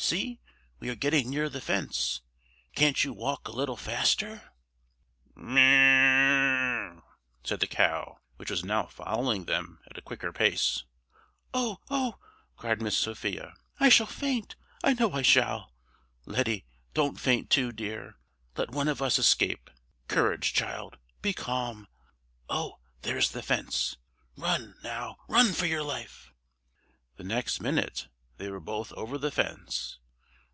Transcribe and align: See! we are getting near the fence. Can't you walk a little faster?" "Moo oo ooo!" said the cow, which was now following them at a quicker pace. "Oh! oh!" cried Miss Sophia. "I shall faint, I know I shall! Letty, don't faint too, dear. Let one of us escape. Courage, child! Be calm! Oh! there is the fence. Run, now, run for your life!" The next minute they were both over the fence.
See! 0.00 0.38
we 0.78 0.88
are 0.90 0.94
getting 0.94 1.28
near 1.28 1.48
the 1.48 1.60
fence. 1.60 2.22
Can't 2.76 3.02
you 3.02 3.12
walk 3.12 3.46
a 3.46 3.50
little 3.52 3.76
faster?" 3.76 4.52
"Moo 5.34 5.58
oo 5.58 6.94
ooo!" 6.94 7.02
said 7.42 7.58
the 7.58 7.66
cow, 7.66 8.18
which 8.36 8.48
was 8.50 8.64
now 8.64 8.86
following 8.86 9.44
them 9.44 9.80
at 9.90 9.98
a 9.98 10.00
quicker 10.00 10.32
pace. 10.32 10.84
"Oh! 11.52 11.80
oh!" 11.90 12.20
cried 12.56 12.80
Miss 12.80 12.96
Sophia. 12.96 13.54
"I 13.80 13.88
shall 13.88 14.06
faint, 14.06 14.54
I 14.84 14.94
know 14.94 15.12
I 15.12 15.22
shall! 15.22 15.74
Letty, 16.24 16.64
don't 16.94 17.20
faint 17.20 17.50
too, 17.50 17.72
dear. 17.72 18.16
Let 18.56 18.70
one 18.70 18.88
of 18.88 19.02
us 19.02 19.18
escape. 19.18 19.68
Courage, 20.06 20.54
child! 20.54 20.96
Be 21.22 21.34
calm! 21.34 21.88
Oh! 22.48 22.78
there 23.02 23.18
is 23.18 23.32
the 23.32 23.42
fence. 23.42 23.96
Run, 24.36 24.76
now, 24.82 25.18
run 25.28 25.52
for 25.52 25.66
your 25.66 25.82
life!" 25.82 26.32
The 27.16 27.24
next 27.24 27.60
minute 27.60 28.06
they 28.36 28.48
were 28.48 28.60
both 28.60 28.92
over 28.92 29.18
the 29.18 29.32
fence. 29.32 29.98